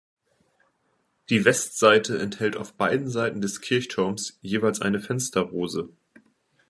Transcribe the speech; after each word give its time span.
Die 1.29 1.45
Westseite 1.45 2.17
enthält 2.17 2.57
auf 2.57 2.73
beiden 2.73 3.07
Seiten 3.07 3.39
des 3.39 3.61
Kirchturms 3.61 4.39
jeweils 4.41 4.81
eine 4.81 4.99
Fensterrose. 4.99 5.89